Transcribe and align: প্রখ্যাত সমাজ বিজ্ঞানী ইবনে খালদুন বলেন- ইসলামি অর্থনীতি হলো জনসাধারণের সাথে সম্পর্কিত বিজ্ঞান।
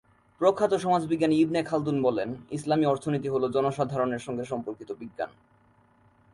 প্রখ্যাত 0.41 0.73
সমাজ 0.73 1.07
বিজ্ঞানী 1.07 1.35
ইবনে 1.35 1.63
খালদুন 1.63 2.01
বলেন- 2.01 2.35
ইসলামি 2.51 2.85
অর্থনীতি 2.85 3.27
হলো 3.29 3.49
জনসাধারণের 3.49 4.19
সাথে 4.19 4.45
সম্পর্কিত 4.45 4.91
বিজ্ঞান। 4.91 5.29